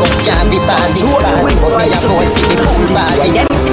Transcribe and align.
up, 0.00 0.24
can't 0.24 0.50
be. 0.50 0.58
But 0.58 0.80
me 0.94 1.02
a 1.92 2.00
boy 2.08 2.26
for 2.34 2.48
the 2.48 2.56
pool 2.62 2.86
party. 2.94 3.63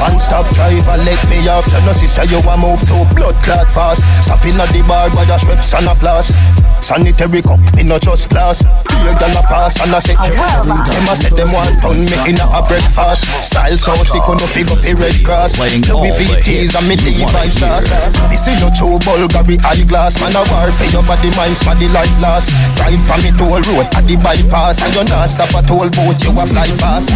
One 0.00 0.20
stop 0.20 0.46
driver, 0.54 0.96
let 1.02 1.20
me 1.28 1.46
off. 1.48 1.66
You 1.72 1.80
know, 1.84 1.92
see, 1.92 2.06
say 2.06 2.26
you 2.26 2.40
want 2.44 2.60
move 2.60 2.80
to 2.88 3.06
blood 3.14 3.36
clot 3.42 3.70
fast. 3.72 4.02
Stopping 4.24 4.60
at 4.60 4.70
the 4.70 4.84
bar 4.86 5.08
by 5.10 5.24
the 5.24 5.38
strips 5.38 5.72
and 5.74 5.88
a 5.88 5.94
flask. 5.94 6.34
Sanitary 6.80 7.42
cup, 7.42 7.58
me 7.74 7.82
no 7.82 7.98
just 7.98 8.28
glass. 8.28 8.60
Here 8.60 9.16
gyal 9.18 9.34
a 9.34 9.42
pass 9.48 9.74
and 9.82 9.94
a 9.94 9.98
say, 9.98 10.14
them 10.14 11.08
a 11.08 11.14
say 11.16 11.32
them 11.34 11.50
want 11.50 11.72
turn 11.82 11.98
me 11.98 12.16
in 12.30 12.38
a 12.38 12.60
breakfast. 12.62 13.26
Style 13.42 13.78
so 13.80 13.94
sick, 14.04 14.22
on 14.28 14.36
no 14.36 14.46
figure 14.46 14.76
fi 14.76 14.92
red 14.92 15.16
grass. 15.24 15.58
Louis 15.58 16.12
VTs 16.12 16.76
and 16.76 16.86
me 16.86 16.94
Levi's 17.00 17.58
sauce. 17.58 17.88
This 18.28 18.46
is 18.46 18.60
no 18.60 18.68
true 18.76 19.00
Bulgari 19.02 19.56
eyeglass. 19.64 20.20
Man 20.20 20.36
a 20.36 20.44
war 20.52 20.70
for 20.70 20.86
your 20.92 21.02
body, 21.08 21.32
mind, 21.34 21.56
smaddy 21.56 21.88
life 21.90 22.12
last. 22.20 22.52
Ride 22.78 23.00
from 23.08 23.24
me 23.24 23.32
toll 23.34 23.64
road 23.72 23.88
at 23.96 24.04
the 24.04 24.14
bypass, 24.20 24.84
and 24.84 24.94
you 24.94 25.04
not 25.08 25.26
stop 25.26 25.50
a 25.56 25.64
toll 25.66 25.88
boat, 25.90 26.20
you 26.22 26.30
a 26.36 26.44
fly 26.44 26.68
fast. 26.76 27.08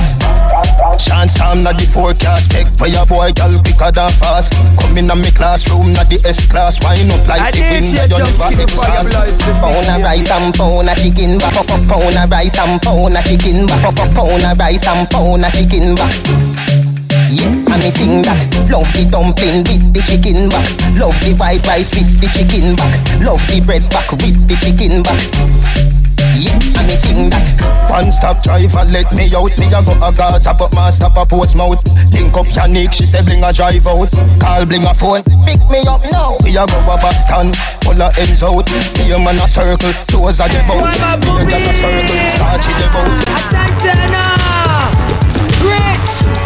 Chance 0.99 1.35
time 1.35 1.63
not 1.63 1.77
the 1.79 1.87
forecast, 1.87 2.40
for 2.81 2.89
your 2.89 3.05
boy, 3.05 3.33
girl 3.33 3.61
quicker 3.61 3.93
than 3.93 4.11
fast. 4.17 4.53
Come 4.81 4.97
in 4.97 5.11
a 5.11 5.17
me 5.17 5.31
classroom, 5.31 5.93
na 5.93 6.05
the 6.05 6.17
S 6.25 6.49
class, 6.49 6.81
wine 6.81 7.13
up 7.13 7.27
like 7.29 7.53
the 7.53 7.61
wind, 7.61 7.93
you 7.93 8.21
never 8.25 8.49
exhaust. 8.57 9.45
Pound 9.61 9.89
of 9.89 10.01
rice 10.01 10.31
and 10.31 10.55
pound 10.55 10.89
of 10.89 10.97
chicken 10.97 11.37
back. 11.37 11.53
Pound 11.89 12.17
of 12.17 12.31
rice 12.31 12.59
and 12.59 12.81
pound 12.81 13.17
of 13.17 13.25
chicken 13.29 13.67
back. 13.67 13.85
Pound 14.17 14.45
of 14.45 14.59
rice 14.59 14.87
and 14.89 15.05
pound 15.11 15.45
of 15.45 15.53
chicken 15.53 15.95
back. 15.95 16.15
Yeah, 17.31 17.47
and 17.47 17.79
me 17.79 17.91
think 17.95 18.27
that 18.27 18.43
Love 18.67 18.91
the 18.91 19.07
dumpling 19.07 19.63
with 19.63 19.95
the 19.95 20.03
chicken 20.03 20.51
back 20.51 20.67
Love 20.99 21.15
the 21.23 21.31
white 21.39 21.63
rice 21.63 21.95
with 21.95 22.11
the 22.19 22.27
chicken 22.27 22.75
back 22.75 22.99
Love 23.23 23.39
the 23.47 23.63
bread 23.63 23.87
back 23.91 24.11
with 24.11 24.35
the 24.51 24.57
chicken 24.59 25.03
back 25.07 25.23
yeah, 26.37 26.55
and 26.55 26.87
me 26.89 26.97
think 26.97 27.33
that 27.33 27.80
One 27.91 28.13
stop 28.13 28.41
driver 28.41 28.85
let 28.87 29.11
me 29.13 29.35
out. 29.35 29.51
Me 29.59 29.67
a 29.67 29.83
go 29.83 29.99
a 29.99 30.13
Gaza 30.15 30.55
but 30.55 30.73
my 30.73 30.91
stop 30.91 31.17
a 31.17 31.27
Portsmouth 31.27 31.83
Link 32.13 32.37
up 32.37 32.47
Yannick, 32.47 32.93
she 32.93 33.05
say 33.05 33.21
bling 33.21 33.43
a 33.43 33.53
drive 33.53 33.87
out. 33.87 34.11
Call 34.39 34.65
bling 34.65 34.87
a 34.87 34.95
phone, 34.95 35.25
pick 35.45 35.59
me 35.67 35.83
up 35.91 36.01
now. 36.13 36.39
Me 36.45 36.55
a 36.55 36.65
go 36.71 36.79
a 36.87 36.97
Boston, 37.03 37.51
pull 37.83 38.01
a 38.01 38.15
ends 38.17 38.43
out. 38.43 38.71
A 38.71 39.19
man 39.19 39.43
a 39.43 39.49
circle, 39.49 39.93
toes 40.07 40.39
a 40.39 40.47
the 40.47 40.63
boat. 40.71 40.87
Me 40.87 41.51
a 41.51 41.59
a 41.59 41.73
circle, 41.83 42.31
starch 42.31 42.71
in 42.71 42.77
the 42.79 42.87
boat. 42.95 43.27
Attention 43.27 44.15
Rich 45.67 46.40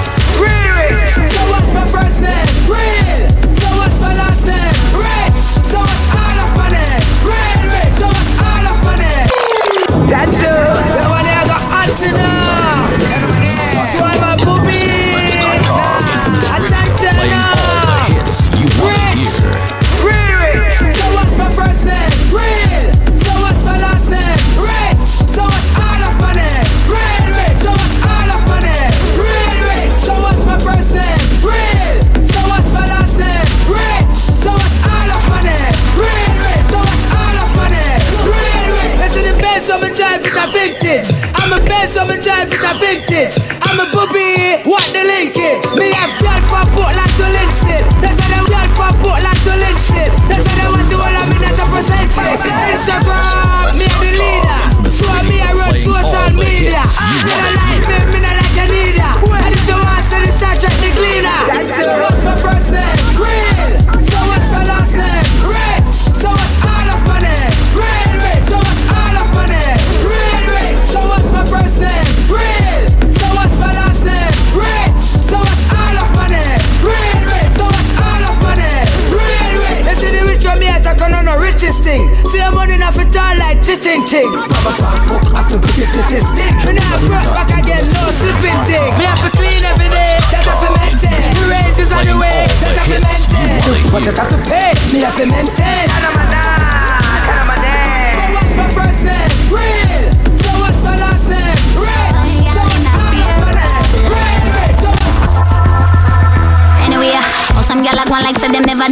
What 93.95 94.05
you 94.05 94.11
have 94.11 94.29
to 94.29 94.51
pay, 94.51 94.73
me 94.93 95.03
have 95.03 95.17
to 95.19 95.27
maintain 95.27 95.64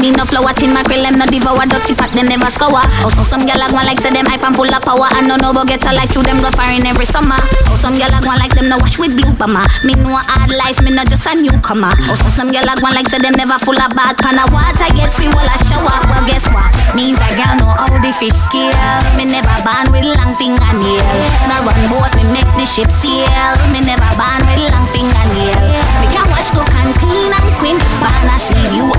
need 0.03 0.19
no 0.19 0.27
flour 0.27 0.51
tin 0.59 0.75
mackerel 0.75 1.07
them 1.07 1.15
no 1.23 1.27
devour 1.31 1.63
dirty 1.63 1.95
pot 1.95 2.11
them 2.11 2.27
never 2.27 2.51
scour. 2.51 2.83
Oh 3.07 3.11
so 3.15 3.23
some 3.23 3.47
gyal 3.47 3.63
a 3.63 3.71
like 3.71 4.03
say 4.03 4.11
them 4.11 4.27
hype 4.27 4.43
and 4.43 4.59
full 4.59 4.67
of 4.67 4.83
power 4.83 5.07
and 5.15 5.31
no 5.31 5.39
no 5.39 5.55
go 5.55 5.63
get 5.63 5.87
a 5.87 5.95
life 5.95 6.11
through 6.11 6.27
them 6.27 6.43
go 6.43 6.51
foreign 6.59 6.83
every 6.83 7.07
summer. 7.07 7.39
Oh 7.71 7.79
some 7.79 7.95
gyal 7.95 8.11
a 8.11 8.21
like 8.35 8.51
them 8.59 8.67
no 8.67 8.77
wash 8.83 8.99
with 8.99 9.15
blue 9.15 9.31
bama. 9.39 9.63
Me 9.87 9.95
know 9.95 10.19
a 10.19 10.23
hard 10.27 10.51
life, 10.51 10.83
me 10.83 10.91
not 10.91 11.07
just 11.07 11.23
a 11.31 11.39
newcomer. 11.39 11.95
Oh 12.11 12.19
so 12.19 12.29
some 12.35 12.51
gyal 12.51 12.67
a 12.67 12.75
like 12.91 13.07
say 13.07 13.23
them 13.23 13.39
never 13.39 13.57
full 13.63 13.79
of 13.79 13.95
bad 13.95 14.19
pan 14.19 14.43
of 14.43 14.51
water 14.51 14.91
get 14.99 15.15
free 15.15 15.31
while 15.31 15.47
I 15.47 15.57
shower. 15.71 16.03
Well 16.11 16.27
guess 16.27 16.45
what? 16.51 16.75
Means 16.99 17.23
I 17.23 17.39
gal 17.39 17.55
know 17.63 17.71
how 17.71 17.95
the 18.03 18.11
fish 18.19 18.35
scale. 18.51 18.75
Me 19.15 19.23
never 19.23 19.55
born 19.63 19.87
with 19.95 20.03
long 20.19 20.35
fingernail. 20.35 21.07
No 21.47 21.63
run 21.63 21.83
boat, 21.87 22.11
me 22.19 22.27
make 22.35 22.51
the 22.59 22.67
ship 22.67 22.91
sail. 22.91 23.55
Me 23.71 23.79
never 23.79 24.11
born 24.19 24.43
with 24.51 24.67
long 24.67 24.87
fingernail. 24.91 25.63
Me 26.03 26.07
can 26.11 26.27
wash, 26.35 26.51
cook 26.51 26.67
and 26.75 26.91
clean 26.99 27.31
and 27.31 27.51
queen. 27.63 27.79
Born 28.03 28.27
a 28.27 28.37
see 28.43 28.67
you 28.75 28.91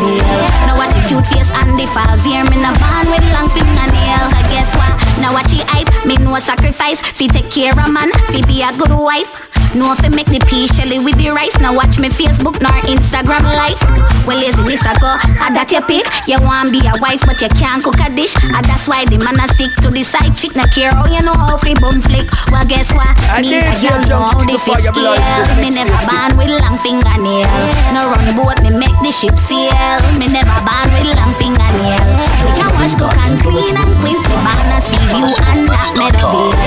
not 0.00 0.66
Now 0.66 0.76
watch 0.76 0.96
your 0.96 1.06
cute 1.06 1.26
face 1.26 1.50
and 1.50 1.78
the 1.78 1.86
falls 1.86 2.24
here. 2.24 2.44
Me 2.50 2.56
no 2.56 2.72
born 2.80 3.06
with 3.10 3.24
long 3.32 3.48
fingernails. 3.50 4.32
I 4.34 4.42
guess 4.50 4.74
what? 4.74 4.94
Now 5.20 5.32
watch 5.32 5.52
your 5.52 5.66
hype. 5.66 5.90
Me 6.06 6.16
no 6.16 6.38
sacrifice. 6.38 7.00
Fi 7.00 7.26
take 7.28 7.50
care 7.50 7.72
of 7.72 7.90
man. 7.90 8.10
Fi 8.32 8.42
be 8.46 8.62
a 8.62 8.72
good 8.76 8.90
wife. 8.90 9.53
No 9.74 9.90
fi 9.98 10.08
make 10.08 10.30
the 10.30 10.38
pea 10.46 10.70
shelly 10.70 11.02
with 11.02 11.18
the 11.18 11.34
rice. 11.34 11.58
Now 11.58 11.74
watch 11.74 11.98
me 11.98 12.06
Facebook 12.08 12.62
nor 12.62 12.78
Instagram 12.86 13.42
life. 13.42 13.82
Well 14.22 14.38
laziness 14.38 14.86
I 14.86 14.94
go. 15.02 15.18
Ah 15.42 15.50
that 15.50 15.74
you 15.74 15.82
pick. 15.82 16.06
You 16.30 16.38
want 16.38 16.70
be 16.70 16.78
a 16.86 16.94
wife 17.02 17.18
but 17.26 17.42
you 17.42 17.50
can't 17.58 17.82
cook 17.82 17.98
a 17.98 18.06
dish. 18.14 18.38
And 18.54 18.62
that's 18.62 18.86
why 18.86 19.02
the 19.02 19.18
man 19.18 19.34
a 19.34 19.50
stick 19.50 19.74
to 19.82 19.90
the 19.90 20.06
side 20.06 20.38
chick. 20.38 20.54
Now 20.54 20.70
care 20.70 20.94
how 20.94 21.10
you 21.10 21.18
know 21.26 21.34
how 21.34 21.58
fi 21.58 21.74
bum 21.74 21.98
flick. 21.98 22.30
Well 22.54 22.62
guess 22.62 22.86
what? 22.94 23.18
I 23.26 23.42
Me 23.42 23.58
I 23.58 23.74
you 23.74 23.90
don't 23.90 24.06
know 24.06 24.22
how 24.22 24.46
the 24.46 24.54
fish 24.62 24.86
scale. 24.86 25.18
Me 25.58 25.74
never 25.74 25.98
born 26.06 26.38
with 26.38 26.54
long 26.54 26.78
fingernail. 26.78 27.50
No 27.90 28.14
run 28.14 28.30
boat, 28.38 28.62
me 28.62 28.70
make 28.70 28.94
the 29.02 29.10
ship 29.10 29.34
sail. 29.42 29.98
Me 30.14 30.30
never 30.30 30.58
born 30.62 30.86
with 30.94 31.10
long 31.18 31.34
fingernail. 31.34 31.98
We 32.46 32.50
can 32.54 32.70
wash, 32.78 32.94
cook 32.94 33.18
and 33.18 33.42
clean 33.42 33.74
and 33.74 33.92
queen. 33.98 34.18
Me 34.22 34.36
born 34.38 34.70
a 34.70 34.78
sea 34.78 35.02
view 35.10 35.26
and 35.50 35.66
that 35.66 35.90
Meadowvale. 35.98 36.63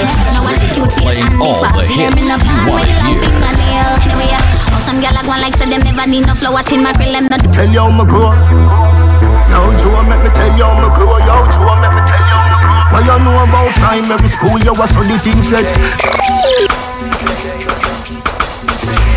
Now 1.07 1.15
watch 1.15 1.17
your 1.17 1.27
cute 1.27 1.39
face 1.39 1.39
Playing 1.39 1.39
all 1.39 1.61
the 1.61 1.69
falls 1.71 1.87
here. 1.87 2.11
Me 2.11 2.21
hits 2.21 2.43
you 2.43 2.67
wanna 2.67 2.91
hear. 2.91 3.15
fingernail. 3.23 4.03
Anyway, 4.03 4.29
oh 4.35 4.81
some 4.83 4.99
gyal 4.99 5.15
a 5.15 5.21
go 5.23 5.33
like 5.39 5.55
say 5.55 5.67
them 5.71 5.81
never 5.87 6.05
need 6.07 6.25
no 6.27 6.35
flour 6.35 6.63
tin 6.63 6.83
mackerel 6.83 7.11
them 7.15 7.25
no 7.31 7.37
Tell 7.55 7.69
you 7.69 7.79
how 7.79 7.91
me 7.91 8.03
grow 8.05 8.33
Yo, 9.47 9.59
Joe, 9.79 10.03
make 10.03 10.21
me 10.23 10.29
tell 10.35 10.51
you 10.57 10.67
how 10.67 10.75
me 10.83 10.89
grow 10.95 11.17
Yo, 11.23 11.35
Joe, 11.51 11.75
make 11.79 11.95
me 11.95 12.01
tell 12.07 12.23
you 12.27 12.35
how 12.35 12.43
me 12.51 12.57
grow 12.59 12.91
What 12.91 13.03
you 13.07 13.17
know 13.23 13.39
about 13.43 13.71
time, 13.79 14.11
every 14.11 14.27
school 14.27 14.59
you 14.59 14.73
was 14.75 14.91
so 14.91 15.01
the 15.03 15.17
thing 15.23 15.39
said 15.43 15.65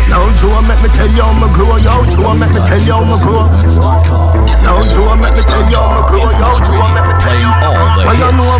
Yo, 0.09 0.19
Joe, 0.39 0.61
make 0.67 0.81
me 0.83 0.89
tell 0.95 1.07
you 1.11 1.23
how 1.23 1.33
me 1.35 1.47
grow 1.55 1.77
Yo, 1.77 2.03
Joe, 2.09 2.33
make 2.35 2.51
me 2.51 2.59
tell 2.67 2.81
you 2.81 2.93
how 2.93 3.03
me 3.03 3.15
grow 3.23 3.47
Yo, 4.61 4.83
Joe, 4.91 5.15
make 5.15 5.33
me 5.33 5.41
tell 5.41 5.63
you, 5.71 5.77
I'm 5.77 6.03
a 6.03 6.07
crew. 6.07 6.21
Yo, 6.21 6.49
Joe, 6.61 6.85
make 6.91 7.07
me 7.07 7.15
tell 7.23 7.39
you. 7.39 7.49
What 8.05 8.13
you 8.13 8.29
know 8.37 8.45
about 8.45 8.50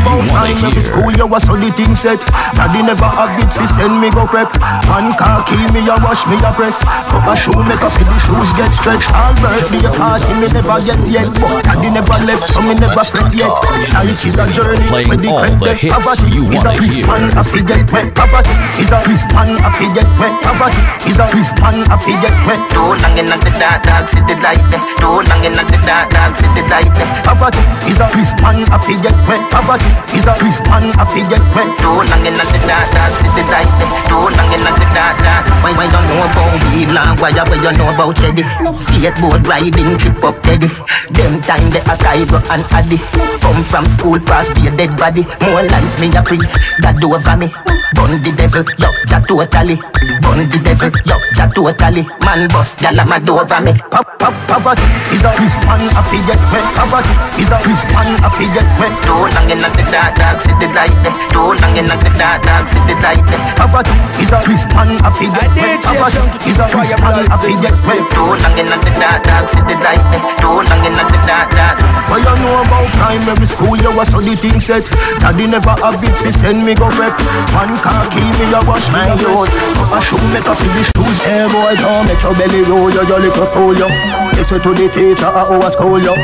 time? 0.57 0.71
Every 0.71 0.81
school 0.81 1.11
you 1.11 1.27
was 1.27 1.43
so 1.43 1.55
the 1.55 1.69
thing 1.71 1.95
set. 1.95 2.19
Daddy 2.57 2.83
never 2.83 3.07
have 3.07 3.35
it, 3.39 3.49
fi 3.51 3.65
send 3.77 3.99
me 4.01 4.09
go 4.11 4.27
prep. 4.27 4.51
One 4.91 5.13
car 5.15 5.43
kill 5.47 5.61
me, 5.71 5.81
you 5.85 5.95
wash 6.03 6.25
me, 6.27 6.35
you 6.35 6.51
press. 6.57 6.79
Cup 7.07 7.27
a 7.27 7.33
shoe 7.35 7.55
make 7.67 7.81
a 7.83 7.89
fi 7.89 8.03
the 8.03 8.17
shoes 8.25 8.51
get 8.57 8.71
stretched. 8.75 9.11
All 9.13 9.33
birthday 9.39 9.87
party 9.95 10.31
me 10.41 10.47
never 10.51 10.77
get 10.81 11.01
yet, 11.07 11.29
but 11.39 11.63
daddy 11.63 11.89
never 11.89 12.17
left, 12.25 12.43
so 12.43 12.59
me 12.61 12.73
never 12.75 13.03
fret 13.05 13.31
yet. 13.31 13.53
Life 13.93 14.25
is 14.25 14.35
a 14.35 14.45
journey, 14.51 14.83
Playing 14.89 15.09
where 15.09 15.21
the 15.21 15.29
all 15.31 15.45
the 15.45 15.55
credit 15.61 15.77
hits 15.77 15.93
poverty 15.93 16.27
is 16.51 16.63
a 16.63 16.71
wanna 16.71 16.77
twist 16.77 16.95
hear. 16.95 17.05
I 17.11 17.43
forget 17.43 17.81
wet 17.91 18.07
poverty 18.15 18.53
is 18.81 18.91
a 18.91 18.97
twist 19.05 19.27
man, 19.31 19.49
I 19.61 19.69
forget 19.77 20.07
wet 20.19 20.33
poverty 20.41 20.81
is 21.07 21.19
a 21.19 21.25
twist 21.29 21.55
man, 21.61 21.77
I 21.87 21.95
forget 21.99 22.35
wet. 22.47 22.61
Too 22.71 22.91
long 22.99 23.15
in 23.17 23.27
the 23.29 23.51
dark, 23.59 23.83
dark 23.85 24.05
city 24.09 24.35
light. 24.41 24.63
Too 24.99 25.19
long 25.21 25.43
in 25.45 25.53
the 25.53 25.77
dark, 25.85 26.09
dark 26.11 26.33
city 26.35 26.63
light 26.67 26.91
there. 26.97 27.09
Poverty 27.23 27.61
is 27.87 27.99
a 27.99 28.07
twist 28.11 28.35
man, 28.41 28.65
I 28.71 28.77
forget 28.81 29.15
wet 29.27 29.41
poverty 29.51 29.89
is 30.17 30.25
a 30.27 30.33
twist 30.41 30.65
man, 30.65 30.89
I 30.97 31.05
forget 31.05 31.43
wet. 31.53 31.69
Too 31.77 32.01
long 32.01 32.25
in 32.25 32.33
the 32.33 32.45
dark, 32.65 32.89
dark 32.97 33.13
city 33.21 33.45
light. 33.53 33.69
Too 34.09 34.17
long 34.17 34.49
in 34.49 34.61
the 34.65 34.85
dark, 34.89 35.15
dark. 35.21 35.45
Why, 35.61 35.71
why 35.77 35.85
you 35.85 36.01
know 36.09 36.25
about 36.25 36.51
weed 36.65 36.89
long? 36.89 37.13
Why, 37.21 37.29
why 37.29 37.57
you 37.61 37.71
know 37.77 37.93
about 37.93 38.17
Cheddy? 38.17 38.43
Skateboard 38.65 39.45
riding, 39.45 39.97
trip 40.01 40.23
up 40.25 40.41
Teddy. 40.41 40.67
Them 41.13 41.41
time 41.45 41.69
they 41.69 41.85
a 41.85 41.95
Cairo 41.95 42.41
and 42.49 42.65
Addy. 42.73 42.97
Come 43.39 43.61
from 43.61 43.85
school, 43.85 44.19
pass 44.19 44.49
be 44.57 44.67
a 44.67 44.71
dead 44.75 44.97
body. 44.97 45.23
More 45.45 45.61
life 45.61 45.93
me 46.01 46.09
a 46.17 46.25
free, 46.25 46.41
that 46.81 46.97
do 46.99 47.13
over 47.13 47.37
me. 47.37 47.80
Bun 47.95 48.21
the 48.23 48.31
devil, 48.31 48.63
yo, 48.79 48.89
ja 49.09 49.19
totally. 49.19 49.75
Bun 50.23 50.47
the 50.49 50.57
devil, 50.63 50.91
yo, 51.05 51.15
ja 51.35 51.45
totally. 51.51 52.07
Man 52.25 52.47
bust, 52.49 52.79
gyal 52.79 52.99
a 52.99 53.03
mad 53.05 53.27
over 53.29 53.61
me. 53.61 53.73
Pop, 53.91 54.07
pop, 54.19 54.33
poverty 54.47 54.83
is 55.11 55.23
a 55.23 55.31
twist 55.35 55.59
man, 55.67 55.83
I 55.91 56.01
forget 56.07 56.39
wet 56.51 56.65
poverty 56.75 57.13
is 57.41 57.51
a 57.51 57.57
twist 57.63 57.87
man, 57.91 58.15
I 58.23 58.29
forget 58.31 58.67
wet. 58.79 58.93
Too 59.03 59.27
long 59.35 59.49
in 59.51 59.59
the 59.59 59.83
dark, 59.91 60.15
dark 60.15 60.39
city 60.41 60.67
light. 60.71 60.95
Too 61.35 61.51
long 61.51 61.75
in 61.75 61.87
the 61.87 62.11
dark, 62.15 62.41
dark 62.47 62.65
city 62.71 62.95
light 63.03 63.23
there. 63.27 63.43
Poverty 63.59 63.93
is 64.23 64.31
a 64.31 64.39
twist 64.39 64.71
man, 64.71 64.95
I 65.03 65.09
forget 65.11 65.49
wet 65.55 65.83
poverty 65.83 66.23
is 66.47 66.59
a 66.59 66.65
twist 66.71 66.95
man, 67.03 67.27
I 67.27 67.35
forget 67.35 67.75
wet. 67.83 68.01
Too 68.15 68.31
long 68.39 68.55
in 68.55 68.67
the 68.71 68.91
dark, 68.95 69.23
dark 69.27 69.45
city 69.51 69.75
light. 69.83 70.03
Too 70.39 70.63
long 70.63 70.83
in 70.87 70.95
the 70.95 71.19
dark, 71.27 71.51
dark. 71.51 71.75
What 72.07 72.23
you 72.23 72.35
know 72.43 72.63
about 72.63 72.87
primary 72.95 73.47
school, 73.47 73.75
you 73.75 73.91
was 73.95 74.07
so 74.11 74.19
the 74.19 74.35
thing 74.35 74.59
set. 74.59 74.83
Daddy 75.19 75.47
never 75.47 75.75
have 75.79 76.03
it, 76.03 76.15
fi 76.19 76.31
send 76.31 76.63
me 76.63 76.75
go 76.75 76.87
prep. 76.91 77.15
One 77.55 77.75
kill 78.09 78.29
me, 78.37 78.45
you 78.49 78.61
wash 78.67 78.87
my 78.91 79.09
youth. 79.17 79.51
Up 79.81 79.93
a 79.93 79.99
shoe 80.01 80.21
make 80.33 80.45
a 80.45 80.53
the 80.53 80.81
shoes. 80.85 81.17
Hey 81.25 81.45
boy, 81.49 81.75
don't 81.77 82.05
make 82.07 82.21
your 82.21 82.33
belly 82.35 82.61
roll, 82.65 82.89
you 82.89 83.03
your 83.07 83.19
little 83.19 83.47
soul, 83.47 83.75
you. 83.75 83.89
Listen 84.37 84.61
to 84.61 84.73
the 84.73 84.89
teacher 84.89 85.25
at 85.25 85.49
our 85.49 85.71
school, 85.71 85.99
you. 85.99 86.15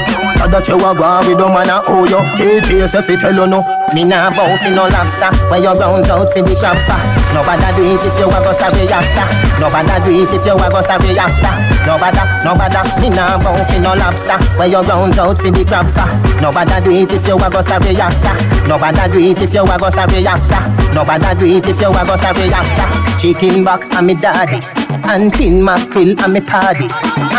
That 0.48 0.66
you 0.68 0.78
a 0.78 0.96
go 0.96 1.20
with 1.28 1.38
the 1.38 1.48
man 1.48 1.70
a 1.70 1.82
owe 1.88 2.06
you. 2.06 2.20
Teacher 2.38 2.78
yourself, 2.78 3.08
tell 3.20 3.36
you 3.36 3.48
no. 3.48 3.77
Me 3.96 4.04
nah 4.04 4.30
bow 4.30 4.52
fi 4.60 4.70
no 4.76 4.84
lobster. 4.92 5.32
Where 5.50 5.60
you 5.64 5.72
round 5.72 6.12
out 6.12 6.28
fi 6.34 6.42
the 6.42 6.54
crab 6.60 6.76
for 6.84 7.00
Nobody 7.32 7.68
do 7.76 7.84
it 7.88 8.04
if 8.04 8.20
you 8.20 8.28
a 8.28 8.40
go 8.44 8.52
sorry 8.52 8.84
after. 8.92 9.26
Nobody 9.64 9.96
do 10.04 10.12
it 10.12 10.32
if 10.36 10.46
you 10.46 10.60
a 10.60 10.68
go 10.70 10.82
sorry 10.82 11.16
after. 11.16 11.54
Nobody, 11.88 12.20
nobody. 12.44 12.82
Me 13.00 13.10
nah 13.10 13.40
bow 13.40 13.56
fi 13.72 13.80
no 13.80 13.96
lobster. 13.96 14.38
Where 14.60 14.68
you 14.68 14.82
round 14.84 15.18
out 15.18 15.40
fi 15.40 15.50
the 15.50 15.64
crab 15.64 15.88
for 15.88 16.08
Nobody 16.44 16.78
do 16.84 16.92
it 16.92 17.14
if 17.16 17.28
you 17.28 17.40
a 17.40 17.48
go 17.50 17.62
sorry 17.62 17.96
after. 17.96 18.34
Nobody 18.68 19.04
do 19.08 19.20
it 19.24 19.40
if 19.40 19.54
you 19.54 19.64
a 19.64 19.76
go 19.80 19.90
sorry 19.90 20.28
after. 20.28 20.62
Nobody 20.94 21.32
do 21.40 21.46
it 21.48 21.68
if 21.68 21.80
you 21.80 21.88
a 21.88 22.02
go 22.04 22.16
sorry 22.20 22.52
after. 22.52 22.88
Chicken 23.18 23.64
back 23.64 23.88
and 23.96 24.08
me 24.08 24.16
daddy 24.16 24.87
And 25.10 25.34
tin 25.34 25.64
mackerel 25.64 26.20
and 26.22 26.34
me 26.34 26.42
paddy 26.42 26.88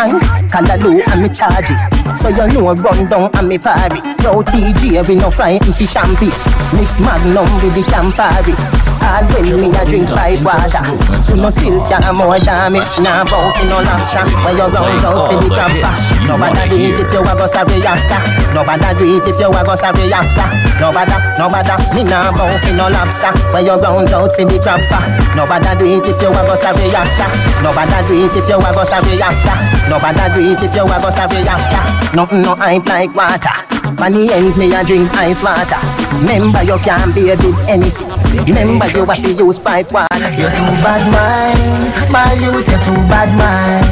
And 0.01 0.19
callaloo 0.49 1.01
and 1.11 1.21
me 1.23 1.29
charge 1.29 1.69
it 1.69 2.17
So 2.17 2.29
you 2.29 2.47
know 2.53 2.73
run 2.73 3.07
down 3.09 3.31
and 3.35 3.47
me 3.47 3.57
party 3.57 4.01
Yo 4.23 4.41
TJ 4.41 5.07
we 5.07 5.15
no 5.15 5.29
frighten 5.29 5.71
fi 5.73 5.85
champagne 5.85 6.33
Mix 6.73 6.99
magnum 6.99 7.45
with 7.61 7.75
the 7.75 7.83
Campari 7.91 8.88
All 9.01 9.23
when 9.31 9.47
me 9.59 9.69
a 9.73 9.81
drink 9.85 10.09
pipe 10.09 10.43
water. 10.43 10.83
You 11.29 11.35
no 11.37 11.49
still 11.49 11.79
can 11.87 12.03
more 12.15 12.35
me 12.73 12.81
Nah 13.03 13.23
bow 13.27 13.51
fi 13.53 13.63
no 13.69 13.79
lobster 13.85 14.25
When 14.43 14.57
you 14.57 14.65
round 14.65 15.05
out 15.05 15.29
fi 15.29 15.35
the 15.37 15.47
crab 15.51 15.73
fast 15.77 16.15
Nobody 16.25 16.63
do 16.69 16.75
it 16.79 16.99
if 16.99 17.11
you 17.13 17.21
a 17.21 17.33
go 17.37 17.45
sorry 17.45 17.79
after. 17.85 18.19
Nobody 18.55 18.89
do 18.97 19.05
it 19.05 19.27
if 19.27 19.37
you 19.37 19.51
a 19.51 19.61
go 19.63 19.75
sorry 19.75 20.09
after. 20.09 20.47
Nobody, 20.81 21.15
nobody. 21.37 21.75
Me 21.93 22.01
nah 22.07 22.31
bow 22.33 22.49
fi 22.63 22.71
no 22.73 22.89
lobster 22.89 23.31
When 23.53 23.65
you 23.65 23.77
round 23.77 24.09
out 24.09 24.31
fi 24.33 24.43
the 24.43 24.57
crab 24.57 24.81
fast 24.89 25.35
Nobody 25.35 25.69
do 25.77 25.85
it 25.85 26.07
if 26.07 26.19
you 26.21 26.29
a 26.33 26.41
go 26.43 26.55
sorry 26.57 26.89
after. 26.91 27.29
Nobody 27.61 27.97
do 28.07 28.13
it 28.25 28.35
if 28.35 28.47
you 28.49 28.57
a 28.57 28.69
go 28.73 28.83
sorry 28.83 29.21
after. 29.21 29.55
Nobody 29.85 30.25
do 30.33 30.39
it 30.49 30.61
if 30.63 30.73
you 30.75 30.83
a 30.83 30.95
go 30.97 31.09
sorry 31.13 31.45
after. 31.45 31.83
Nothing 32.15 32.41
no 32.41 32.55
hype 32.55 32.85
like 32.87 33.13
water 33.13 33.78
the 34.07 34.31
ends 34.31 34.55
me 34.57 34.71
a 34.73 34.83
drink 34.83 35.11
ice 35.19 35.43
water. 35.43 35.75
Remember 36.15 36.63
you 36.63 36.79
can't 36.79 37.13
be 37.13 37.29
a 37.31 37.35
bit 37.35 37.55
anything 37.67 38.07
Remember 38.47 38.87
you 38.95 39.03
have 39.03 39.19
to 39.19 39.31
use 39.35 39.59
pipe 39.59 39.91
water. 39.91 40.07
You're 40.39 40.49
too 40.55 40.71
bad 40.79 41.03
mind. 41.11 41.91
My 42.11 42.31
youth 42.39 42.63
you're 42.63 42.79
too 42.79 42.95
bad 43.11 43.27
mind. 43.35 43.83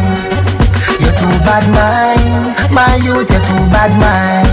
You're 1.03 1.11
too 1.19 1.35
bad 1.43 1.67
mind. 1.75 2.55
My 2.71 2.95
youth 3.03 3.27
you're 3.27 3.43
too 3.43 3.63
bad 3.75 3.91
mind. 3.99 4.47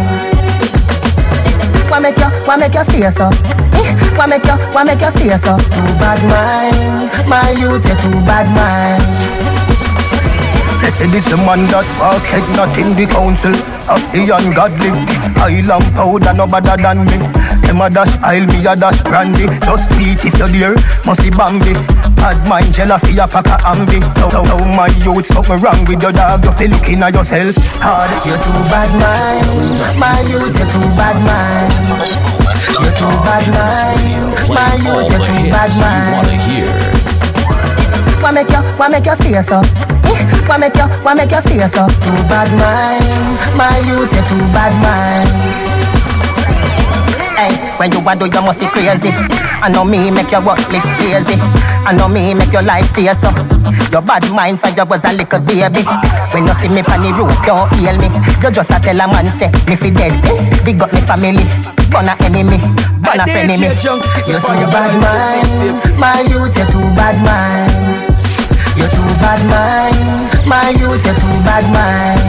Why 1.91 2.01
make 2.01 2.19
you, 2.19 2.31
why 2.47 2.57
make 2.57 2.75
you 2.75 2.83
stay 2.83 3.11
so? 3.11 3.31
Eh? 3.79 3.95
Why 4.17 4.27
make 4.27 4.45
you, 4.45 4.57
why 4.75 4.83
make 4.83 5.01
you 5.01 5.11
stay 5.11 5.37
so? 5.39 5.57
Too 5.57 5.91
bad 6.03 6.19
mind. 6.27 7.29
My 7.29 7.51
youth 7.53 7.87
you're 7.87 7.97
too 8.03 8.11
bad 8.27 8.51
mind 8.51 9.64
Blessed 10.95 11.11
is 11.11 11.27
the 11.27 11.35
man 11.43 11.67
that 11.75 11.83
walketh 11.99 12.47
not 12.55 12.71
in 12.79 12.95
the 12.95 13.03
council 13.11 13.51
of 13.91 13.99
the 14.15 14.31
ungodly. 14.31 14.95
I 15.43 15.59
long 15.67 15.83
powder 15.91 16.31
no 16.31 16.47
better 16.47 16.79
than 16.79 17.03
me. 17.03 17.19
Them 17.67 17.83
a 17.83 17.91
dash 17.91 18.15
aisle, 18.23 18.47
me 18.47 18.63
a 18.63 18.79
dash 18.79 19.03
brandy. 19.03 19.51
Just 19.67 19.91
beat 19.99 20.23
if 20.23 20.39
you're 20.39 20.47
there, 20.55 20.79
must 21.03 21.27
be 21.27 21.35
bangy. 21.35 21.75
Bad 22.15 22.39
mind, 22.47 22.79
for 22.79 23.11
your 23.11 23.27
pack 23.27 23.51
of 23.51 23.59
ambi. 23.67 23.99
Now, 24.23 24.39
now, 24.39 24.47
now 24.47 24.63
my 24.71 24.87
youth, 25.03 25.27
something 25.27 25.59
wrong 25.59 25.83
with 25.83 25.99
your 25.99 26.15
dog. 26.15 26.47
You 26.47 26.55
feel 26.55 26.71
looking 26.71 27.03
at 27.03 27.11
yourself 27.11 27.59
hard. 27.83 28.15
You're 28.23 28.39
too 28.39 28.55
bad 28.71 28.95
mind 28.95 29.99
My 29.99 30.23
youth 30.31 30.55
you're 30.55 30.71
too 30.71 30.87
bad 30.95 31.19
mind 31.27 31.75
You're 32.71 32.95
too 32.95 33.11
bad 33.27 33.51
mind 33.51 34.31
My 34.47 34.79
youth 34.79 35.11
you're 35.11 35.27
too 35.27 35.43
bad 35.51 35.75
mind. 35.75 36.23
Why 38.23 38.31
make 38.31 38.47
you, 38.47 38.63
why 38.79 38.87
make 38.89 39.05
you 39.05 39.17
stay 39.19 39.43
so? 39.43 39.94
Why 40.47 40.57
make 40.59 40.77
you, 40.77 40.87
why 41.03 41.15
make 41.15 41.31
you 41.31 41.41
stay 41.41 41.59
so? 41.67 41.85
Oh? 41.85 41.89
Too 42.05 42.17
bad 42.29 42.51
mind, 42.61 43.05
my 43.57 43.71
youth, 43.89 44.13
you 44.13 44.23
too 44.29 44.41
bad 44.53 44.73
mind. 44.85 45.31
Hey, 47.35 47.51
when 47.79 47.91
you 47.91 47.99
a 47.99 48.15
do, 48.15 48.27
you 48.31 48.43
must 48.47 48.61
be 48.63 48.67
crazy. 48.71 49.11
I 49.59 49.69
know 49.73 49.83
me 49.85 50.11
make 50.11 50.31
your 50.31 50.45
work 50.45 50.61
list 50.71 50.87
lazy. 51.03 51.35
I 51.85 51.93
know 51.97 52.07
me 52.09 52.33
make 52.35 52.53
your 52.53 52.63
life 52.63 52.87
stay 52.95 53.11
so. 53.13 53.29
Your 53.91 54.03
bad 54.03 54.23
mind 54.31 54.61
for 54.61 54.71
you 54.71 54.85
was 54.87 55.05
a 55.05 55.13
little 55.13 55.41
baby. 55.41 55.83
When 56.31 56.47
you 56.47 56.55
see 56.55 56.69
me 56.71 56.87
on 56.87 57.03
the 57.03 57.11
road, 57.17 57.35
don't 57.43 57.67
heal 57.75 57.97
me. 57.99 58.07
You 58.39 58.51
just 58.55 58.71
a 58.71 58.79
tell 58.79 59.01
a 59.01 59.07
man 59.11 59.33
say 59.33 59.51
me 59.67 59.75
fi 59.75 59.91
dead. 59.91 60.15
Big 60.65 60.81
up 60.81 60.93
me 60.93 61.01
family, 61.03 61.43
burn 61.91 62.07
a 62.07 62.15
enemy, 62.23 62.63
burn 63.03 63.19
a 63.19 63.27
enemy. 63.27 63.67
You 64.31 64.39
too 64.39 64.65
bad 64.71 64.95
mind, 65.03 65.99
my 65.99 66.21
youth, 66.31 66.55
you 66.55 66.67
too 66.71 66.87
bad 66.95 67.19
mind. 67.27 68.14
You're 68.77 68.91
too 68.91 69.11
bad 69.23 69.41
mind, 69.49 70.49
my 70.49 70.71
youth, 70.77 71.05
you're 71.07 71.15
too 71.15 71.37
bad 71.47 71.65
mind. 71.73 72.21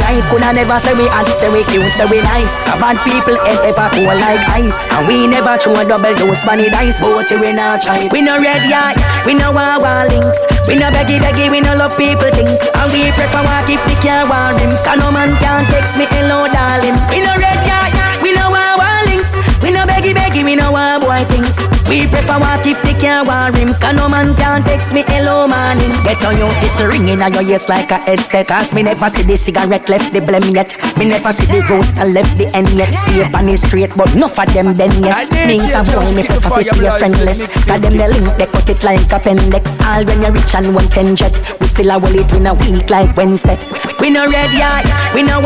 Like 0.00 0.28
coulda 0.28 0.52
never 0.52 0.76
say 0.80 0.92
we 0.92 1.08
hot, 1.08 1.28
say 1.28 1.48
we 1.48 1.64
cute, 1.64 1.92
say 1.94 2.04
we 2.04 2.20
nice. 2.20 2.64
Bad 2.80 3.00
people 3.06 3.36
ain't 3.48 3.64
ever 3.64 3.88
cool 3.94 4.12
like 4.12 4.44
ice. 4.50 4.84
And 4.92 5.06
we 5.08 5.26
never 5.26 5.56
throw 5.56 5.72
a 5.72 5.84
double 5.84 6.12
dose 6.12 6.44
bunny 6.44 6.68
dice, 6.68 7.00
but 7.00 7.30
we 7.40 7.52
not 7.52 7.80
try. 7.80 8.08
We 8.12 8.20
no 8.20 8.36
red 8.36 8.68
yard, 8.68 8.96
we 9.24 9.32
no 9.32 9.52
wawa 9.52 10.04
links. 10.10 10.44
We 10.68 10.76
no 10.76 10.90
beggy 10.90 11.16
beggy, 11.16 11.48
we 11.48 11.60
no 11.60 11.76
love 11.76 11.96
people 11.96 12.28
things. 12.34 12.60
And 12.60 12.88
we 12.92 13.08
prefer 13.16 13.40
walk 13.40 13.70
if 13.70 13.80
the 13.88 13.96
car 14.04 14.28
want 14.28 14.60
rims. 14.60 14.84
And 14.84 15.00
no 15.00 15.12
man 15.12 15.32
can 15.40 15.64
text 15.70 15.96
me 15.96 16.04
hello 16.10 16.48
darling. 16.48 16.96
We 17.08 17.24
no 17.24 17.32
red 17.40 17.60
yard, 17.64 17.92
we 18.20 18.34
no 18.34 18.50
wawa 18.52 19.08
links. 19.08 19.32
We 19.62 19.70
no 19.70 19.86
beggy 19.86 20.12
beggy, 20.12 20.44
we 20.44 20.56
no 20.56 20.72
want 20.72 21.04
boy 21.04 21.24
things. 21.30 21.56
We 21.88 22.04
prefer 22.08 22.36
walk 22.36 22.66
if 22.66 22.76
the 22.82 22.92
car 23.00 23.24
want 23.24 23.56
rims. 23.56 23.61
And 23.80 23.96
no 23.96 24.08
man 24.08 24.34
can 24.36 24.62
text 24.64 24.94
me 24.94 25.02
hello 25.06 25.46
morning. 25.46 25.90
Get 26.04 26.24
on 26.24 26.36
your 26.36 26.50
it's 26.64 26.80
ringing 26.80 27.22
on 27.22 27.32
your 27.32 27.42
ears 27.42 27.68
like 27.68 27.90
a 27.90 27.98
headset. 27.98 28.48
Cause 28.48 28.74
me 28.74 28.82
never 28.82 29.08
see 29.08 29.22
the 29.22 29.36
cigarette 29.36 29.88
left 29.88 30.12
the 30.12 30.20
blem 30.20 30.54
yet. 30.54 30.76
Me 30.96 31.08
never 31.08 31.32
see 31.32 31.46
the 31.46 31.60
roaster 31.68 32.04
left 32.04 32.36
the 32.38 32.48
end 32.56 32.68
yet. 32.70 32.94
Stay 32.94 33.22
on 33.22 33.46
the 33.46 33.56
straight, 33.56 33.90
but 33.96 34.14
enough 34.14 34.38
of 34.38 34.52
them 34.54 34.74
then 34.74 34.92
yes. 35.02 35.30
Means 35.46 35.70
a 35.72 35.82
boy 35.82 36.12
me 36.12 36.24
prefer 36.24 36.62
to 36.62 36.64
stay 36.64 36.98
friendless. 36.98 37.46
Cause 37.66 37.80
them 37.80 37.96
the 37.96 38.08
link 38.08 38.36
they 38.38 38.46
cut 38.46 38.68
it 38.68 38.82
like 38.84 39.12
appendix. 39.12 39.78
All 39.82 40.04
when 40.04 40.22
you're 40.22 40.32
rich 40.32 40.54
and 40.54 40.74
one 40.74 40.88
ten 40.88 41.16
jet. 41.16 41.34
We 41.60 41.66
still 41.66 41.90
a 41.90 41.98
will 41.98 42.14
it 42.14 42.32
in 42.32 42.46
a 42.46 42.54
week 42.54 42.88
like 42.88 43.16
Wednesday. 43.16 43.58
We 44.00 44.10
no 44.10 44.26
red 44.28 44.52
yard, 44.52 44.86
we 45.14 45.22
no. 45.22 45.41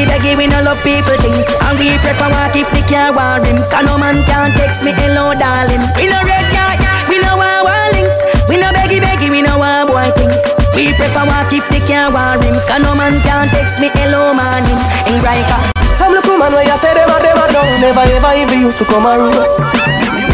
Beggy 0.00 0.32
beggy, 0.32 0.36
we 0.38 0.46
no 0.46 0.62
love 0.62 0.80
people 0.82 1.12
things. 1.20 1.44
And 1.60 1.76
we 1.76 1.92
prefer 2.00 2.32
walk 2.32 2.56
if 2.56 2.64
the 2.72 2.80
car 2.88 3.12
want 3.12 3.44
rims. 3.44 3.68
Cause 3.68 3.84
no 3.84 3.98
man 3.98 4.24
can 4.24 4.56
text 4.56 4.82
me 4.82 4.92
hello 4.96 5.34
darling. 5.36 5.84
We 6.00 6.08
no 6.08 6.16
red 6.24 6.48
yard, 6.56 6.80
we 7.04 7.20
no 7.20 7.36
wawa 7.36 7.92
links. 7.92 8.16
We 8.48 8.56
no 8.56 8.72
beggy 8.72 8.96
beggy, 8.96 9.28
we 9.28 9.42
no 9.42 9.58
want 9.58 9.92
boy 9.92 10.08
things. 10.16 10.40
We 10.72 10.96
prefer 10.96 11.28
walk 11.28 11.52
if 11.52 11.68
they 11.68 11.84
can't 11.84 12.14
wear 12.14 12.40
rims. 12.40 12.64
Cause 12.64 12.80
no 12.80 12.94
man 12.94 13.20
can 13.20 13.48
text 13.52 13.76
me 13.78 13.90
hello 13.92 14.32
morning. 14.32 14.80
In 15.04 15.20
Riker. 15.20 15.60
Some 15.92 16.12
look 16.16 16.24
woman 16.24 16.52
where 16.52 16.64
you 16.64 16.76
say 16.80 16.94
them 16.94 17.10
a 17.10 17.20
them 17.20 17.36
a 17.36 17.52
down 17.52 17.80
Never 17.84 18.00
ever 18.00 18.32
even 18.40 18.60
used 18.64 18.78
to 18.78 18.86
come 18.86 19.04
around 19.04 19.69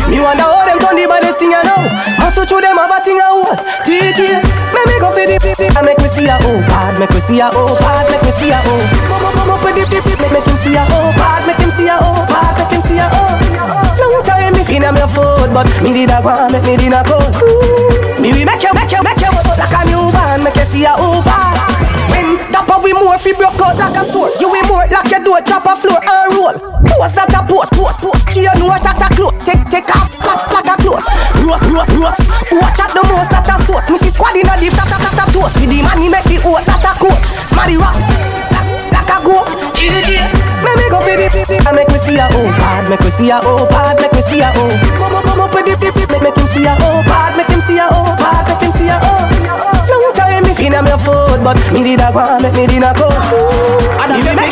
me 0.08 0.20
wonder 0.20 0.46
how 0.46 0.64
them 0.64 0.78
turn 0.78 0.96
the 0.96 1.06
baddest 1.08 1.38
thing 1.38 1.52
I 1.54 1.62
know. 1.66 1.80
Muscle 2.22 2.44
through 2.46 2.62
them 2.62 2.78
have 2.78 2.90
a 2.92 2.98
thing 3.02 3.18
I 3.18 3.26
hold. 3.26 3.58
TG, 3.86 4.20
make 4.74 5.00
go 5.02 5.10
for 5.10 5.26
the 5.26 5.36
dip 5.42 5.58
and 5.76 5.84
make 5.86 5.98
me 5.98 6.08
see 6.08 6.26
a 6.30 6.38
oh 6.46 6.58
bad, 6.70 6.98
make 6.98 7.10
me 7.10 7.20
see 7.20 7.40
a 7.42 7.50
oh 7.50 7.74
bad, 7.80 8.06
make 8.10 8.22
me 8.22 8.30
see 8.30 8.50
a 8.50 8.58
oh. 8.62 8.82
Come 9.34 9.50
up 9.50 9.62
with 9.62 9.74
dip 9.76 9.90
dip 9.90 10.04
dip, 10.06 10.20
make 10.32 10.46
him 10.46 10.56
see 10.56 10.74
a 10.74 10.82
oh 10.90 11.10
bad, 11.18 11.46
make 11.46 11.58
him 11.58 11.70
see 11.70 11.88
a 11.90 11.98
oh 11.98 12.22
bad, 12.30 12.54
make 12.58 12.70
him 12.72 12.82
see 12.82 12.98
a 12.98 13.06
oh. 13.10 13.34
Long 13.98 14.22
time 14.24 14.52
me 14.54 14.62
finna 14.62 14.90
me 14.94 15.04
foot, 15.10 15.50
but 15.50 15.66
me 15.82 15.92
did 15.92 16.10
a 16.10 16.22
go 16.22 16.34
make 16.50 16.64
me 16.64 16.76
did 16.78 16.94
a 16.94 17.00
go. 17.06 17.18
Me 18.22 18.32
we 18.32 18.42
make 18.46 18.62
you, 18.62 18.72
make 18.74 18.90
you, 18.90 19.02
make 19.02 19.20
you 19.20 19.30
like 19.58 19.74
a 19.74 19.82
new 19.90 20.06
band, 20.14 20.42
make 20.44 20.56
you 20.56 20.66
see 20.66 20.84
a 20.86 20.94
oh 20.96 21.20
bad. 21.22 21.54
When 22.10 22.38
dapper 22.54 22.78
we 22.82 22.92
more 22.94 23.18
fi 23.18 23.32
broke 23.34 23.58
out 23.60 23.76
like 23.76 23.96
a 23.98 24.04
sword. 24.04 24.32
You 24.40 24.50
we 24.50 24.62
more 24.70 24.86
like 24.86 25.10
your 25.10 25.20
door, 25.22 25.40
drop 25.42 25.66
a 25.66 25.74
floor 25.76 25.98
and 26.00 26.34
roll. 26.34 26.54
Post 26.86 27.14
that 27.18 27.32
a 27.34 27.44
post, 27.44 27.75
She 28.36 28.44
know 28.44 28.68
what 28.68 28.84
that 28.84 29.00
a 29.00 29.08
close. 29.16 29.32
Take, 29.48 29.64
take 29.72 29.88
off, 29.96 30.12
flap, 30.20 30.44
like 30.52 30.68
a 30.68 30.76
close. 30.76 31.08
Roast, 31.40 31.64
roast, 31.72 31.88
roast. 31.96 32.20
Watch 32.52 32.84
out 32.84 32.92
the 32.92 33.00
most 33.08 33.32
that 33.32 33.48
a 33.48 33.56
sauce. 33.64 33.88
Missy 33.88 34.12
squad 34.12 34.36
in 34.36 34.44
a 34.44 34.52
deep, 34.60 34.76
that 34.76 34.92
a, 34.92 35.00
that 35.00 35.16
a 35.16 35.24
toast. 35.32 35.56
With 35.56 35.72
the 35.72 35.80
money 35.80 36.12
make 36.12 36.28
the 36.28 36.36
oat, 36.44 36.60
that 36.68 36.84
a 36.84 36.92
coat. 37.00 37.16
Smarty 37.48 37.80
rock, 37.80 37.96
like, 38.52 38.68
like 38.92 39.08
a 39.08 39.16
go. 39.24 39.40
Make 39.80 40.76
me 40.76 40.84
go 40.92 41.00
for 41.00 41.16
the 41.16 41.32
and 41.64 41.76
make 41.80 41.88
me 41.88 41.96
see 41.96 42.20
a 42.20 42.28
oh 42.28 42.44
bad, 42.60 42.84
make 42.92 43.00
me 43.00 43.08
see 43.08 43.32
a 43.32 43.40
oh 43.40 43.64
bad, 43.72 43.96
make 44.04 44.12
me 44.12 44.20
see 44.20 44.44
a 44.44 44.52
oh. 44.52 44.68
Come 45.00 45.40
up 45.40 45.56
with 45.56 45.64
the 45.64 45.76
dip, 45.80 45.96
make 46.20 46.36
him 46.36 46.44
see 46.44 46.68
a 46.68 46.76
oh 46.76 47.00
bad, 47.08 47.40
make 47.40 47.48
him 47.48 47.60
see 47.64 47.80
a 47.80 47.88
oh 47.88 48.04
bad, 48.20 48.44
make 48.52 48.60
him 48.60 48.72
see 48.72 48.88
a 48.92 49.00
oh. 49.00 49.24
Long 49.88 50.12
time 50.12 50.44
me 50.44 50.52
finna 50.52 50.84
me 50.84 50.92
food, 51.00 51.40
but 51.40 51.56
me 51.72 51.80
did 51.84 52.04
a 52.04 52.12
go 52.12 52.36
make 52.40 52.52
me 52.52 52.66
did 52.68 52.84
a 52.84 52.92
go. 52.92 53.08
And 53.96 54.12
I 54.12 54.20
make 54.20 54.28
you, 54.28 54.36
make 54.36 54.45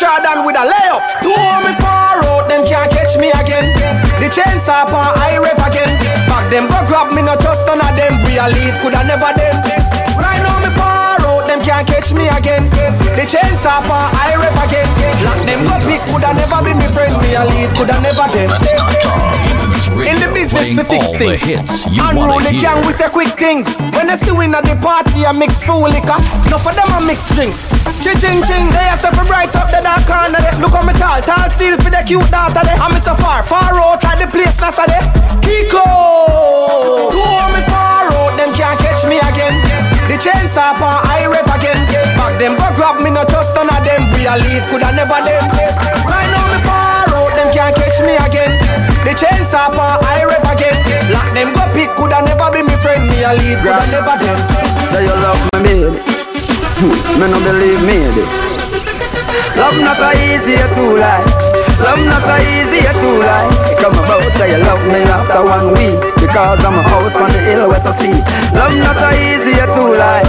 Jordan 0.00 0.48
with 0.48 0.56
a 0.56 0.64
layup. 0.64 1.04
Two 1.20 1.36
me 1.60 1.76
far 1.76 2.16
out, 2.24 2.48
them 2.48 2.64
can't 2.64 2.88
catch 2.88 3.20
me 3.20 3.28
again. 3.36 3.68
The 4.16 4.32
chains 4.32 4.64
up 4.64 4.88
on 4.96 5.12
I 5.20 5.36
rev 5.36 5.60
again. 5.60 5.92
Back 6.24 6.48
them 6.48 6.72
go 6.72 6.80
grab 6.88 7.12
me, 7.12 7.20
not 7.20 7.36
just 7.36 7.60
none 7.68 7.84
of 7.84 7.92
them. 7.92 8.16
We 8.24 8.40
a 8.40 8.48
lead, 8.48 8.80
coulda 8.80 9.04
never 9.04 9.28
them. 9.36 9.60
Right 10.16 10.40
now 10.40 10.56
me 10.64 10.72
far 10.72 11.20
out, 11.20 11.44
them 11.44 11.60
can't 11.60 11.84
catch 11.84 12.16
me 12.16 12.32
again. 12.32 12.72
The 13.12 13.28
chains 13.28 13.60
up 13.68 13.84
on 13.92 14.08
I 14.16 14.40
rev 14.40 14.56
again. 14.64 14.88
Lock 15.20 15.36
them 15.44 15.68
go 15.68 15.76
pick, 15.84 16.00
coulda 16.08 16.32
never 16.32 16.64
be 16.64 16.72
me 16.72 16.88
friend. 16.96 17.20
We 17.20 17.36
a 17.36 17.44
lead, 17.44 17.68
coulda 17.76 18.00
never 18.00 18.24
them. 18.32 19.49
In 20.00 20.16
the 20.16 20.32
business 20.32 20.72
we 20.72 20.84
fix 20.84 21.04
things. 21.20 21.84
Unruly 21.92 22.56
gang 22.56 22.80
we 22.86 22.92
say 22.92 23.08
quick 23.12 23.36
things. 23.36 23.68
When 23.92 24.08
they 24.08 24.16
see 24.16 24.32
we 24.32 24.48
at 24.48 24.64
the 24.64 24.76
party, 24.80 25.28
I 25.28 25.32
mix 25.36 25.60
full 25.60 25.84
liquor. 25.84 26.16
No 26.48 26.56
for 26.56 26.72
them 26.72 26.88
I 26.88 27.04
mix 27.04 27.28
drinks. 27.34 27.72
Ching 28.00 28.16
ching 28.16 28.40
ching, 28.46 28.66
they 28.72 28.86
are 28.88 28.96
so 28.96 29.12
bright 29.28 29.52
up 29.56 29.68
the 29.68 29.84
dark 29.84 30.08
corner. 30.08 30.40
They. 30.40 30.56
Look 30.56 30.72
how 30.72 30.84
me 30.84 30.96
tall, 30.96 31.20
tall 31.20 31.48
still 31.52 31.76
for 31.76 31.92
the 31.92 32.00
cute 32.06 32.24
daughter. 32.32 32.64
They. 32.64 32.76
I'm 32.80 32.96
so 33.00 33.12
far, 33.12 33.44
far 33.44 33.76
out, 33.76 34.00
try 34.00 34.16
the 34.16 34.28
place 34.28 34.56
nasa 34.56 34.88
they. 34.88 35.02
Kiko, 35.44 35.84
two 37.12 37.20
on 37.20 37.52
me 37.52 37.60
far 37.68 38.08
out, 38.08 38.32
them 38.40 38.52
can't 38.56 38.80
catch 38.80 39.04
me 39.04 39.20
again. 39.20 39.60
The 40.08 40.16
chains 40.16 40.56
up 40.56 40.80
on 40.80 41.00
I 41.08 41.28
rev 41.28 41.44
again. 41.44 41.76
Back 42.16 42.40
them 42.40 42.56
go 42.56 42.68
grab 42.76 43.00
me, 43.04 43.10
not 43.12 43.28
just 43.28 43.52
none 43.52 43.68
of 43.68 43.80
them. 43.84 44.08
We 44.16 44.24
a 44.24 44.36
lead, 44.36 44.64
coulda 44.68 44.96
never 44.96 45.20
them. 45.20 45.44
Right 46.08 46.28
now 46.32 46.46
me 46.48 46.58
far 46.64 47.04
out, 47.04 47.32
them 47.36 47.48
can't 47.52 47.76
catch 47.76 48.00
me 48.00 48.16
again. 48.16 48.59
The 49.06 49.12
chains 49.16 49.52
up 49.56 49.74
on 49.74 49.98
I 50.04 50.24
rev 50.28 50.44
again. 50.44 50.76
Lock 51.10 51.28
them 51.34 51.50
go 51.56 51.64
pick, 51.74 51.90
coulda 51.96 52.20
never 52.24 52.48
be 52.52 52.62
me 52.62 52.76
friend. 52.84 53.08
Me 53.08 53.24
a 53.24 53.32
lead, 53.34 53.58
coulda 53.64 53.84
never 53.90 54.14
them. 54.20 54.38
Say 54.90 55.04
you 55.08 55.16
love 55.24 55.40
me, 55.60 55.60
baby. 55.64 55.98
Hmm, 56.80 56.94
me 57.20 57.26
no 57.32 57.38
believe 57.44 57.80
me, 57.84 57.96
baby. 58.12 58.24
Love 59.56 59.76
not 59.82 59.96
so 59.96 60.08
easy 60.24 60.56
to 60.56 60.84
lie. 60.96 61.24
Love 61.80 62.00
not 62.04 62.20
so 62.22 62.36
easy 62.54 62.80
to 62.84 63.08
lie. 63.24 63.48
Come 63.80 63.96
about 63.98 64.22
say 64.36 64.52
you 64.52 64.60
love 64.64 64.84
me 64.88 65.00
after 65.08 65.42
one 65.42 65.72
week 65.74 65.96
because 66.20 66.60
I'm 66.64 66.76
a 66.78 66.82
house 66.84 67.16
on 67.16 67.28
the 67.32 67.40
hill 67.40 67.68
where 67.68 67.80
I 67.80 67.90
sleep. 67.90 68.20
Love 68.52 68.76
not 68.78 68.94
so 68.96 69.08
easy 69.16 69.56
to 69.56 69.82
lie. 69.96 70.24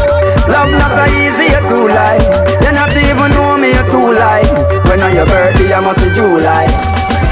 Love 0.48 0.72
not 0.72 0.92
so 0.96 1.04
easy 1.20 1.52
to 1.52 1.78
lie. 1.92 2.20
You 2.64 2.72
not 2.72 2.92
even 2.96 3.32
know 3.36 3.58
me 3.60 3.76
you 3.76 3.84
too 3.92 4.12
lie. 4.16 4.48
When 4.88 5.02
on 5.02 5.14
your 5.16 5.26
birthday 5.28 5.74
I 5.74 5.80
must 5.82 6.00
say 6.00 6.12
July. 6.14 6.68